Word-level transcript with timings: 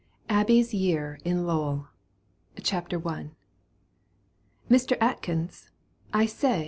ABBY'S 0.29 0.73
YEAR 0.73 1.19
IN 1.23 1.45
LOWELL. 1.45 1.87
CHAPTER 2.63 3.07
I. 3.07 3.29
"Mr. 4.67 4.97
Atkins, 4.99 5.69
I 6.11 6.25
say! 6.25 6.59